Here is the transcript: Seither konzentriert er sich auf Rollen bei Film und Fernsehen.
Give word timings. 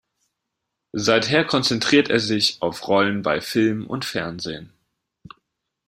Seither 0.97 1.45
konzentriert 1.45 2.09
er 2.09 2.19
sich 2.19 2.59
auf 2.63 2.87
Rollen 2.87 3.21
bei 3.21 3.39
Film 3.39 3.85
und 3.85 4.03
Fernsehen. 4.03 4.73